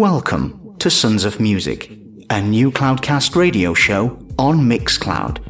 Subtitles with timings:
[0.00, 1.90] Welcome to Sons of Music,
[2.30, 5.40] a new Cloudcast radio show on Mixcloud.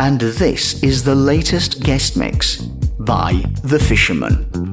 [0.00, 4.69] And this is the latest guest mix by The Fisherman.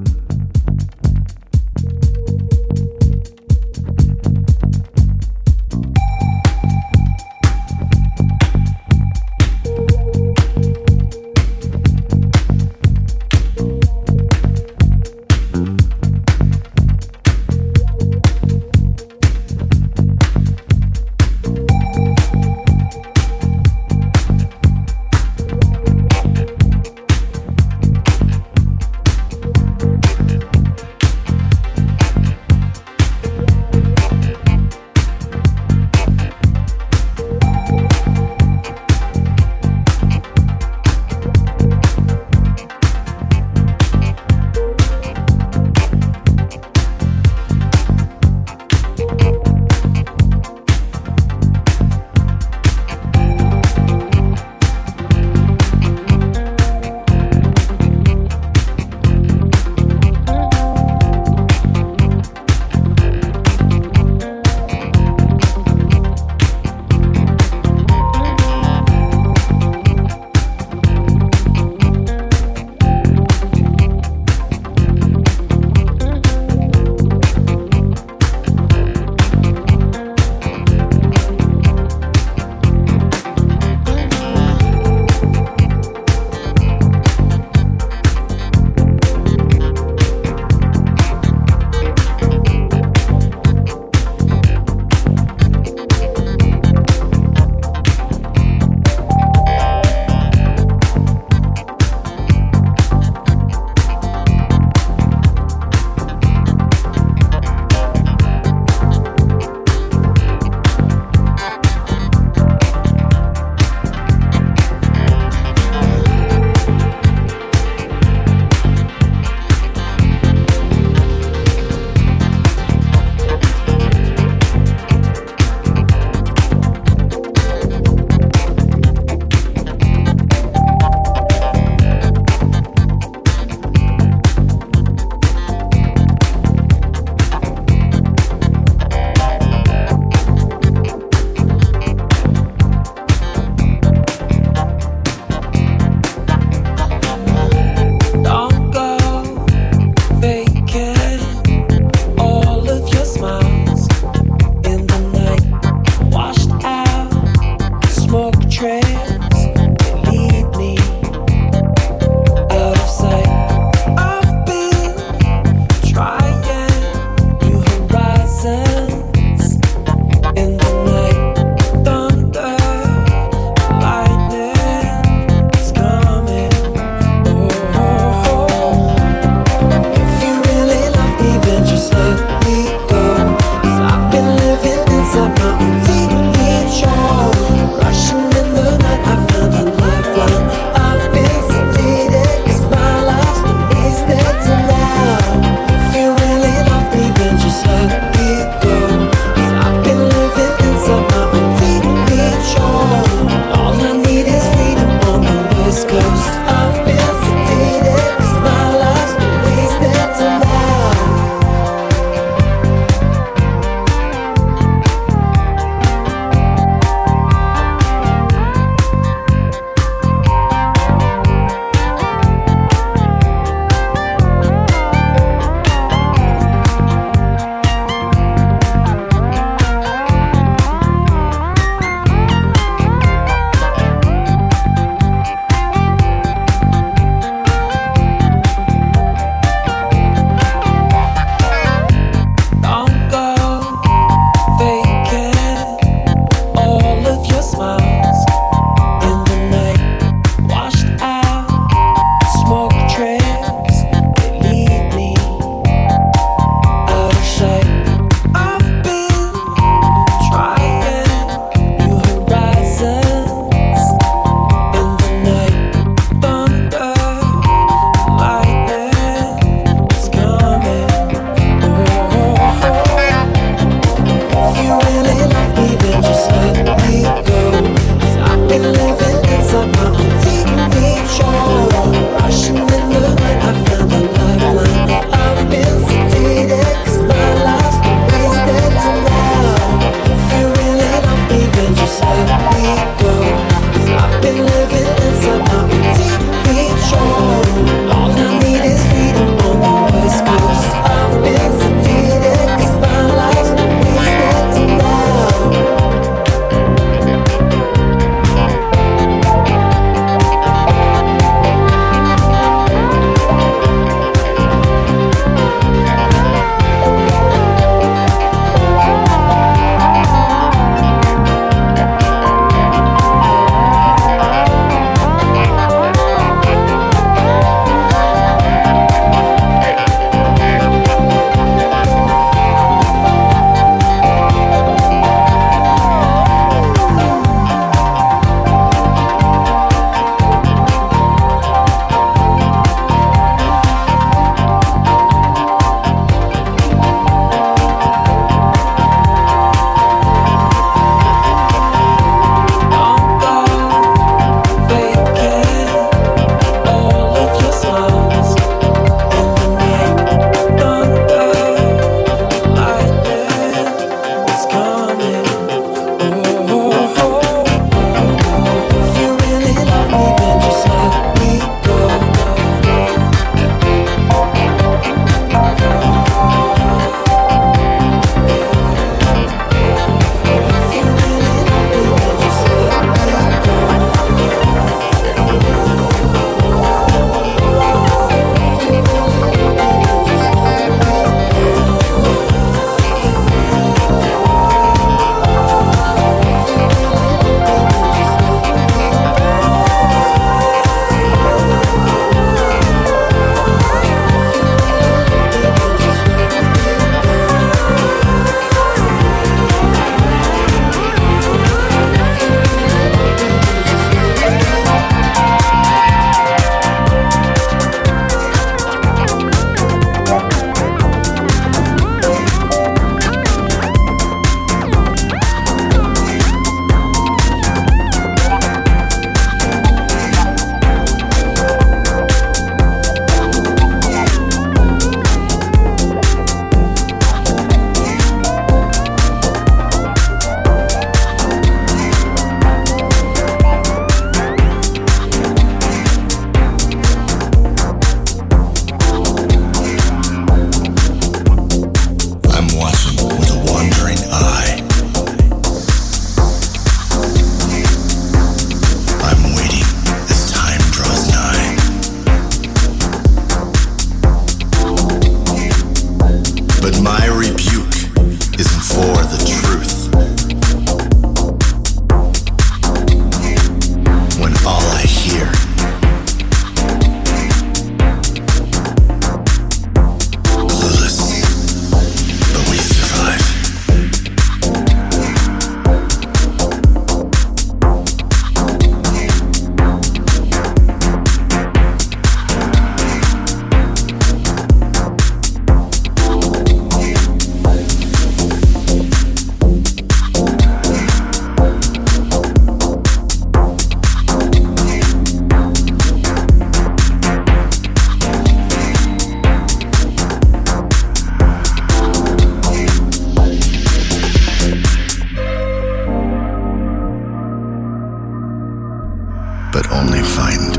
[519.72, 520.57] Only find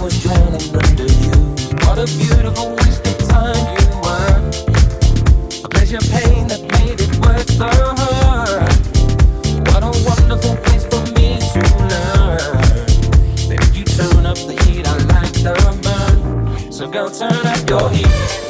[0.00, 1.36] was drowning under you.
[1.84, 4.50] What a beautiful waste of time you were.
[5.64, 7.68] A pleasure pain that made it worth the
[8.00, 8.72] hurt.
[9.68, 12.40] What a wonderful place for me to learn.
[13.74, 15.52] You turn up the heat, I like the
[15.82, 16.72] burn.
[16.72, 18.49] So turn up your heat.